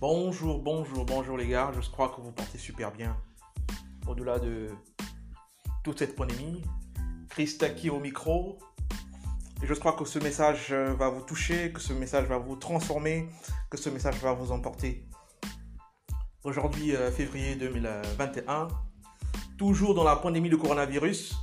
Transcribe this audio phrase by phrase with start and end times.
[0.00, 1.72] Bonjour, bonjour, bonjour les gars.
[1.78, 3.14] Je crois que vous portez super bien.
[4.06, 4.70] Au-delà de
[5.84, 6.62] toute cette pandémie.
[7.28, 8.58] Christaki au micro.
[9.62, 13.28] Et je crois que ce message va vous toucher, que ce message va vous transformer,
[13.68, 15.06] que ce message va vous emporter.
[16.44, 18.68] Aujourd'hui, euh, février 2021,
[19.58, 21.36] toujours dans la pandémie du coronavirus,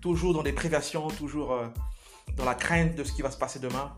[0.00, 1.68] toujours dans des prévisions, toujours euh,
[2.38, 3.94] dans la crainte de ce qui va se passer demain.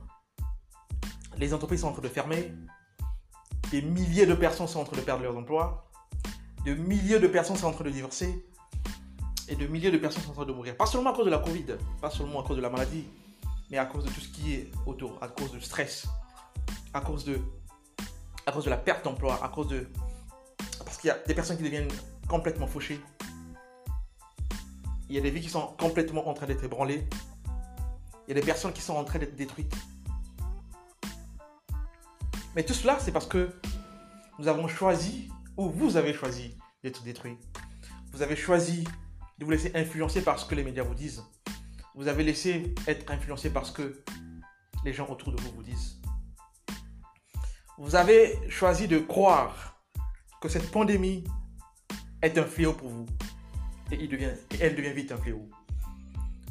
[1.38, 2.52] Les entreprises sont en train de fermer,
[3.70, 5.87] des milliers de personnes sont en train de perdre leur emploi,
[6.65, 8.45] de milliers de personnes sont en train de divorcer,
[9.48, 10.77] et de milliers de personnes sont en train de mourir.
[10.77, 11.66] Pas seulement à cause de la Covid,
[12.01, 13.05] pas seulement à cause de la maladie,
[13.70, 16.06] mais à cause de tout ce qui est autour, à cause du stress,
[16.92, 17.41] à cause de,
[18.47, 19.89] à cause de la perte d'emploi, à cause de...
[20.84, 21.91] Parce qu'il y a des personnes qui deviennent
[22.28, 23.01] complètement fauchées.
[25.09, 27.06] Il y a des vies qui sont complètement en train d'être ébranlées.
[28.27, 29.75] Il y a des personnes qui sont en train d'être détruites.
[32.56, 33.50] Mais tout cela, c'est parce que
[34.38, 37.36] nous avons choisi, ou vous avez choisi d'être détruit.
[38.12, 38.82] Vous avez choisi
[39.36, 41.22] de vous laisser influencer par ce que les médias vous disent.
[41.94, 44.02] Vous avez laissé être influencé par ce que
[44.86, 46.00] les gens autour de vous vous disent.
[47.77, 49.78] Vous avez choisi de croire
[50.40, 51.24] que cette pandémie
[52.22, 53.06] est un fléau pour vous.
[53.92, 55.46] Et, il devient, et elle devient vite un fléau.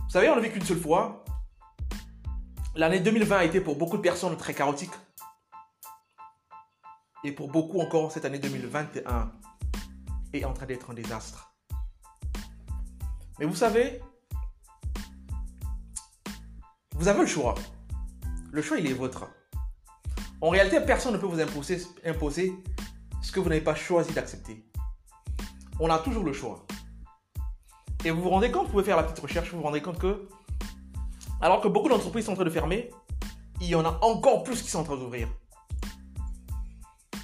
[0.03, 1.25] Vous savez, on ne vit qu'une seule fois.
[2.75, 4.91] L'année 2020 a été pour beaucoup de personnes très chaotique.
[7.23, 9.31] Et pour beaucoup encore, cette année 2021
[10.33, 11.55] est en train d'être un désastre.
[13.39, 14.01] Mais vous savez,
[16.95, 17.55] vous avez le choix.
[18.51, 19.27] Le choix, il est votre.
[20.41, 22.53] En réalité, personne ne peut vous imposer, imposer
[23.21, 24.65] ce que vous n'avez pas choisi d'accepter.
[25.79, 26.65] On a toujours le choix.
[28.05, 29.97] Et vous vous rendez compte, vous pouvez faire la petite recherche, vous vous rendez compte
[29.97, 30.27] que,
[31.41, 32.91] alors que beaucoup d'entreprises sont en train de fermer,
[33.59, 35.27] il y en a encore plus qui sont en train d'ouvrir.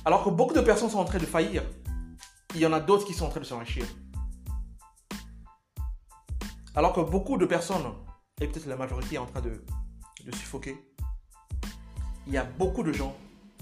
[0.03, 1.63] Alors que beaucoup de personnes sont en train de faillir,
[2.55, 3.85] il y en a d'autres qui sont en train de s'enrichir.
[6.73, 7.93] Alors que beaucoup de personnes,
[8.39, 9.61] et peut-être la majorité, est en train de,
[10.33, 10.75] suffoquer,
[12.25, 13.15] il y a beaucoup de gens,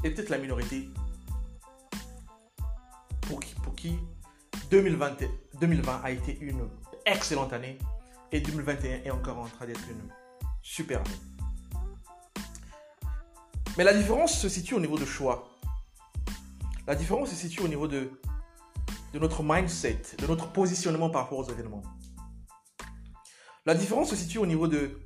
[0.03, 0.87] et peut-être la minorité,
[3.21, 3.99] pour qui, pour qui
[4.71, 5.17] 2020,
[5.59, 6.69] 2020 a été une
[7.05, 7.77] excellente année
[8.31, 10.09] et 2021 est encore en train d'être une
[10.61, 11.09] super année.
[13.77, 15.48] Mais la différence se situe au niveau de choix.
[16.89, 18.09] La différence se situe au niveau de,
[19.13, 21.83] notre mindset, de notre positionnement par rapport aux événements.
[23.67, 24.99] La différence se situe au niveau de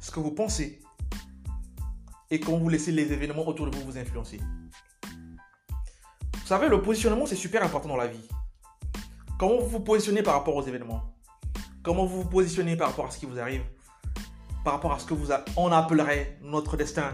[0.00, 0.82] ce que vous pensez
[2.32, 4.40] et quand vous laissez les événements autour de vous vous influencer.
[5.04, 8.28] Vous savez, le positionnement, c'est super important dans la vie.
[9.38, 11.14] Comment vous vous positionnez par rapport aux événements?
[11.84, 13.62] Comment vous vous positionnez par rapport à ce qui vous arrive?
[14.64, 17.12] Par rapport à ce que vous on appellerait notre destin?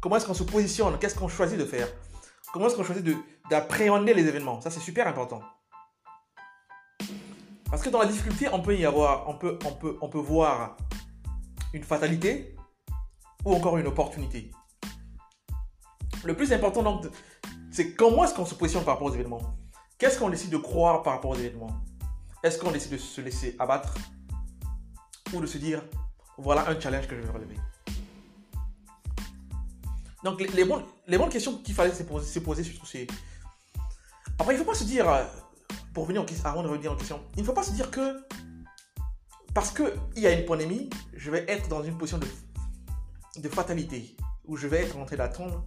[0.00, 0.98] Comment est-ce qu'on se positionne?
[0.98, 1.86] Qu'est-ce qu'on choisit de faire?
[2.52, 3.06] Comment est-ce qu'on choisit
[3.48, 4.60] d'appréhender les événements?
[4.60, 5.40] Ça, c'est super important.
[7.70, 9.56] Parce que dans la difficulté, on peut y avoir, on peut,
[10.00, 10.76] on peut, voir
[11.72, 12.56] une fatalité
[13.44, 14.50] ou encore une opportunité.
[16.24, 17.06] Le plus important donc,
[17.70, 19.56] c'est comment est-ce qu'on se positionne par rapport aux événements?
[19.96, 21.70] Qu'est-ce qu'on décide de croire par rapport aux événements?
[22.42, 23.94] Est-ce qu'on décide de se laisser abattre
[25.32, 25.84] ou de se dire
[26.36, 27.56] voilà un challenge que je vais relever?
[30.22, 33.06] Donc, les, bonnes, les bonnes questions qu'il fallait se poser, se poser surtout, c'est.
[34.38, 35.24] Après, il ne faut pas se dire, euh,
[35.94, 37.90] pour revenir en question, avant de revenir en question, il ne faut pas se dire
[37.90, 38.22] que
[39.54, 42.26] parce qu'il y a une pandémie, je vais être dans une position de,
[43.40, 44.16] de fatalité,
[44.46, 45.64] où je vais être en train d'attendre.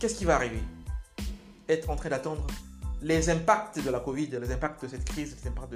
[0.00, 0.62] Qu'est-ce qui va arriver?
[1.68, 2.46] Être en train d'attendre
[3.00, 5.72] les impacts de la Covid, les impacts de cette crise, les impacts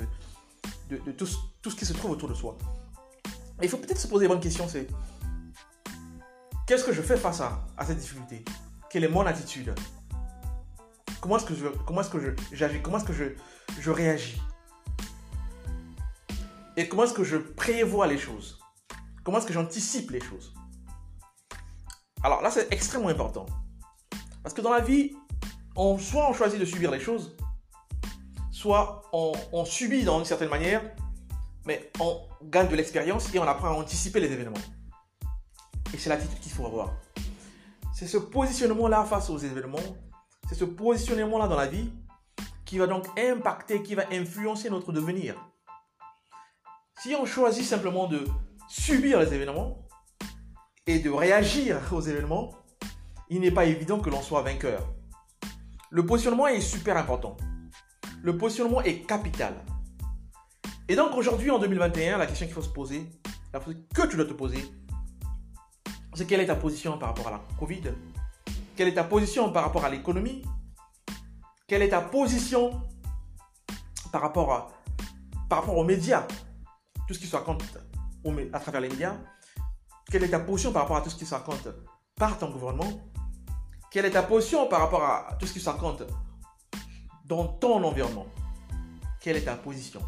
[0.90, 1.28] de, de, tout,
[1.62, 2.56] tout, ce qui se trouve autour de soi.
[3.62, 4.86] Il faut peut-être se poser les bonnes questions, c'est
[6.68, 8.44] Qu'est-ce que je fais face à, cette difficulté?
[8.90, 9.74] Quelle est mon attitude?
[11.18, 12.82] Comment est-ce que je, comment est-ce que je, j'agis?
[12.82, 13.24] Comment est-ce que je,
[13.80, 14.38] je réagis?
[16.76, 18.60] Et comment est-ce que je prévois les choses?
[19.24, 20.52] Comment est-ce que j'anticipe les choses?
[22.22, 23.46] Alors là, c'est extrêmement important.
[24.42, 25.16] Parce que dans la vie,
[25.74, 27.34] soit on choisit de subir les choses,
[28.50, 30.82] soit on subit dans une certaine manière,
[31.64, 34.60] mais on gagne de l'expérience et on apprend à anticiper les événements.
[35.94, 36.92] Et c'est l'attitude qu'il faut avoir.
[37.94, 39.78] C'est ce positionnement-là face aux événements,
[40.48, 41.90] c'est ce positionnement-là dans la vie
[42.64, 45.34] qui va donc impacter, qui va influencer notre devenir.
[47.00, 48.26] Si on choisit simplement de
[48.68, 49.78] subir les événements
[50.86, 52.54] et de réagir aux événements,
[53.30, 54.86] il n'est pas évident que l'on soit vainqueur.
[55.90, 57.36] Le positionnement est super important.
[58.22, 59.54] Le positionnement est capital.
[60.88, 63.06] Et donc aujourd'hui, en 2021, la question qu'il faut se poser,
[63.52, 64.62] la question que tu dois te poser,
[66.26, 67.82] quelle est ta position par rapport à la Covid?
[68.76, 70.42] Quelle est ta position par rapport à l'économie?
[71.66, 72.80] Quelle est ta position
[74.10, 74.72] par rapport,
[75.48, 76.26] par rapport aux médias?
[77.06, 77.62] Tout ce qui se raconte
[78.52, 79.16] à travers les médias.
[80.10, 81.68] Quelle est ta position par rapport à tout ce qui se raconte
[82.16, 83.00] par ton gouvernement?
[83.90, 86.02] Quelle est ta position par rapport à tout ce qui se raconte
[87.24, 88.26] dans ton environnement?
[89.20, 90.00] Quelle est ta position?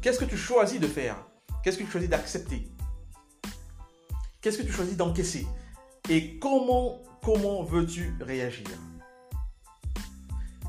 [0.00, 1.16] Qu'est-ce que tu choisis de faire?
[1.62, 2.70] Qu'est-ce que tu choisis d'accepter?
[4.46, 5.44] Qu'est-ce que tu choisis d'encaisser
[6.08, 8.68] Et comment, comment veux-tu réagir?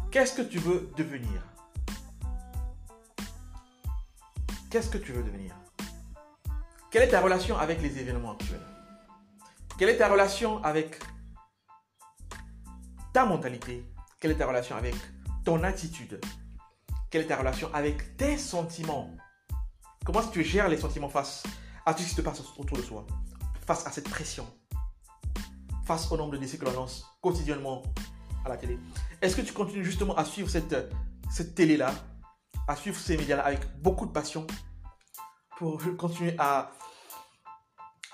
[0.09, 1.45] Qu'est-ce que tu veux devenir?
[4.71, 5.55] Qu'est-ce que tu veux devenir?
[6.89, 8.65] Quelle est ta relation avec les événements actuels?
[9.77, 10.99] Quelle est ta relation avec
[13.13, 13.85] ta mentalité?
[14.19, 14.95] Quelle est ta relation avec
[15.45, 16.19] ton attitude?
[17.11, 19.15] Quelle est ta relation avec tes sentiments?
[20.03, 21.43] Comment est-ce que tu gères les sentiments face
[21.85, 23.05] à tout ce qui se passe autour de soi
[23.67, 24.47] Face à cette pression
[25.85, 27.83] Face au nombre de décès que l'on lance quotidiennement
[28.45, 28.79] à la télé
[29.21, 31.93] Est-ce que tu continues justement à suivre cette, télé-là
[32.69, 34.47] À suivre ces médias-là avec beaucoup de passion
[35.57, 36.71] Pour continuer à,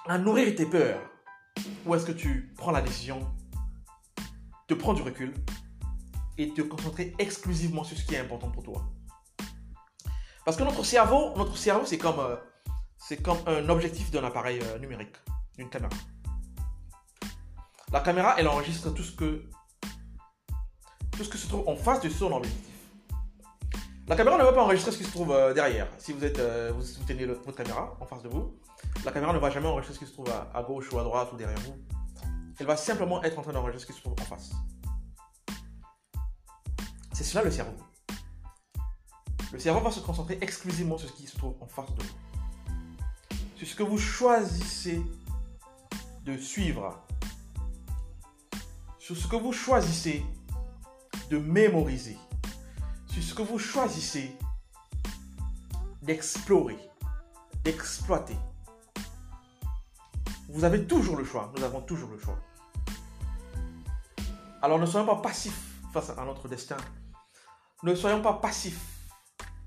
[0.07, 0.99] à nourrir tes peurs?
[1.85, 3.19] Ou est-ce que tu prends la décision
[4.67, 5.35] de prendre du recul
[6.39, 8.83] et te concentrer exclusivement sur ce qui est important pour toi?
[10.45, 12.37] Parce que notre cerveau, notre cerveau, c'est comme, euh,
[12.97, 15.15] c'est comme un objectif d'un appareil euh, numérique,
[15.57, 15.93] d'une caméra.
[17.91, 19.43] La caméra, elle enregistre tout ce que,
[21.11, 22.73] tout ce que se trouve en face de son objectif.
[24.07, 25.87] La caméra ne va pas enregistrer ce qui se trouve euh, derrière.
[25.97, 26.39] Si vous êtes,
[26.71, 28.59] vous, tenez votre caméra en face de vous,
[29.05, 31.03] la caméra ne va jamais enregistrer ce qui se trouve à, à gauche ou à
[31.03, 31.75] droite ou derrière vous.
[32.59, 34.51] Elle va simplement être en train d'enregistrer ce qui se trouve en face.
[37.13, 37.77] C'est cela le cerveau.
[39.51, 43.37] Le cerveau va se concentrer exclusivement sur ce qui se trouve en face de vous.
[43.55, 45.03] Sur ce que vous choisissez
[46.23, 47.01] de suivre.
[48.99, 50.25] Sur ce que vous choisissez
[51.29, 52.17] de mémoriser.
[53.07, 54.35] Sur ce que vous choisissez
[56.01, 56.77] d'explorer,
[57.63, 58.37] d'exploiter.
[60.49, 61.51] Vous avez toujours le choix.
[61.55, 62.39] Nous avons toujours le choix.
[64.61, 66.77] Alors ne soyons pas passifs face à notre destin.
[67.83, 68.79] Ne soyons pas passifs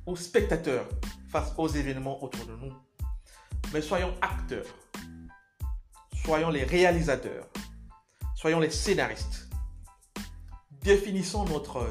[0.06, 0.86] ou spectateurs
[1.28, 2.72] face aux événements autour de nous,
[3.72, 4.64] mais soyons acteurs.
[6.26, 7.46] Soyons les réalisateurs.
[8.34, 9.48] Soyons les scénaristes.
[10.82, 11.86] Définissons notre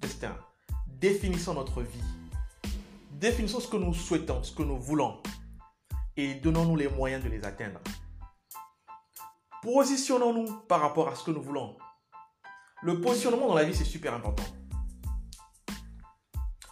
[0.00, 0.34] destin.
[0.86, 2.02] Définissons notre vie.
[3.10, 5.20] Définissons ce que nous souhaitons, ce que nous voulons.
[6.16, 7.78] Et donnons-nous les moyens de les atteindre.
[9.60, 11.76] Positionnons-nous par rapport à ce que nous voulons.
[12.82, 14.44] Le positionnement dans la vie, c'est super important.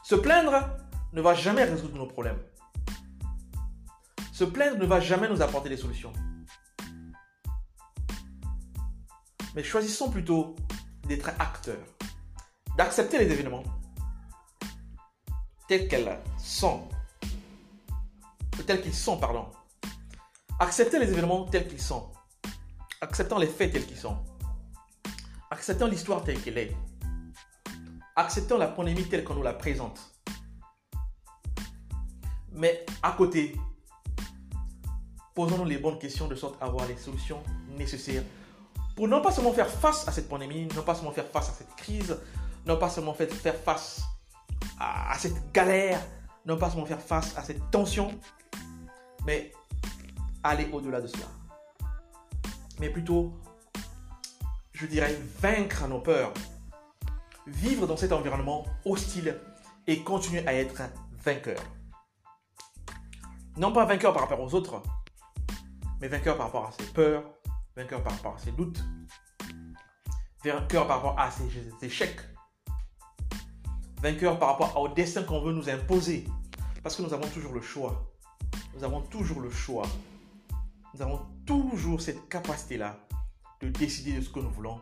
[0.02, 0.66] Se plaindre
[1.12, 2.42] ne va jamais résoudre nos problèmes.
[4.32, 6.14] Se plaindre ne va jamais nous apporter des solutions.
[9.54, 10.54] Mais choisissons plutôt
[11.06, 11.84] d'être acteurs,
[12.76, 13.64] d'accepter les événements
[15.66, 16.88] tels qu'elles sont,
[18.66, 19.46] tels qu'ils sont, pardon.
[20.58, 22.12] Accepter les événements tels qu'ils sont,
[23.00, 24.18] acceptant les faits tels qu'ils sont,
[25.50, 26.76] acceptant l'histoire telle qu'elle est,
[28.16, 29.98] acceptons la pandémie telle qu'on nous la présente.
[32.52, 33.56] Mais à côté,
[35.34, 37.42] posons-nous les bonnes questions de sorte à avoir les solutions
[37.78, 38.24] nécessaires
[39.00, 41.52] pour non pas seulement faire face à cette pandémie, non pas seulement faire face à
[41.52, 42.18] cette crise,
[42.66, 44.02] non pas seulement faire face
[44.78, 46.06] à, cette galère,
[46.44, 48.10] non pas seulement faire face à cette tension,
[49.24, 49.52] mais
[50.42, 51.24] aller au-delà de cela.
[52.78, 53.32] Mais plutôt,
[54.72, 56.34] je dirais, vaincre nos peurs,
[57.46, 59.40] vivre dans cet environnement hostile
[59.86, 60.82] et continuer à être
[61.24, 61.62] vainqueur.
[63.56, 64.82] Non pas vainqueur par rapport aux autres,
[66.02, 67.24] mais vainqueur par rapport à ses peurs,
[67.76, 68.82] vainqueur par rapport à ses doutes,
[70.44, 71.48] vainqueur par rapport à ses
[71.82, 72.20] échecs,
[74.02, 76.24] vainqueur par rapport au destin qu'on veut nous imposer.
[76.82, 78.10] Parce que nous avons toujours le choix.
[78.74, 79.86] Nous avons toujours le choix.
[80.94, 82.98] Nous avons toujours cette capacité-là
[83.60, 84.80] de décider de ce que nous voulons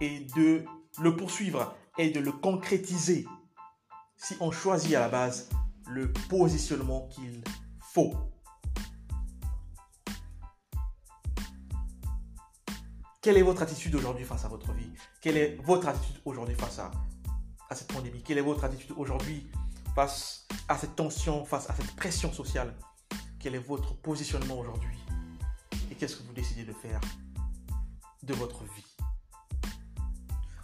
[0.00, 0.64] et de
[1.00, 3.26] le poursuivre et de le concrétiser
[4.16, 5.48] si on choisit à la base
[5.88, 7.42] le positionnement qu'il
[7.80, 8.14] faut.
[13.28, 14.90] Quelle est votre attitude aujourd'hui face à votre vie?
[15.20, 16.90] Quelle est votre attitude aujourd'hui face à,
[17.68, 18.22] à cette pandémie?
[18.22, 19.50] Quelle est votre attitude aujourd'hui
[19.94, 22.74] face à cette tension, face à cette pression sociale?
[23.38, 24.96] Quel est votre positionnement aujourd'hui?
[25.90, 27.02] Et qu'est-ce que vous décidez de faire
[28.22, 28.96] de votre vie?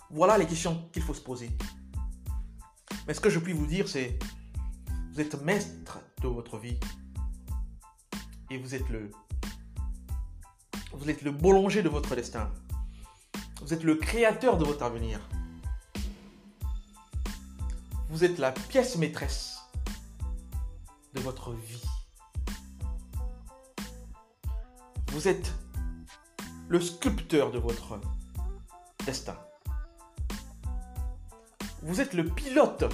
[0.08, 1.50] Voilà les questions qu'il faut se poser.
[3.06, 4.18] Mais ce que je puis vous dire, c'est
[5.12, 6.80] vous êtes maître de votre vie.
[8.48, 9.10] Et vous êtes le
[10.96, 12.50] vous êtes le boulanger de votre destin.
[13.60, 15.20] Vous êtes le créateur de votre avenir.
[18.08, 19.58] Vous êtes la pièce maîtresse
[21.14, 21.82] de votre vie.
[25.08, 25.52] Vous êtes
[26.68, 28.00] le sculpteur de votre
[29.04, 29.36] destin.
[31.82, 32.84] Vous êtes le pilote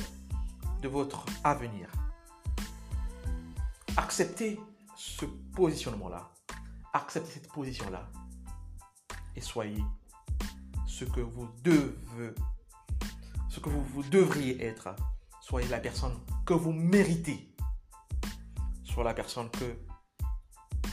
[0.83, 1.89] de votre avenir.
[3.97, 4.59] Acceptez
[4.97, 6.30] ce positionnement-là.
[6.93, 8.09] Acceptez cette position-là.
[9.37, 9.83] Et soyez
[10.87, 12.35] ce que vous devez,
[13.49, 14.95] ce que vous, vous devriez être.
[15.41, 17.55] Soyez la personne que vous méritez.
[18.85, 19.77] Soyez la personne que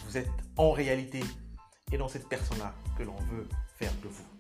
[0.06, 1.24] vous êtes en réalité
[1.92, 4.37] et dans cette personne-là que l'on veut faire de vous.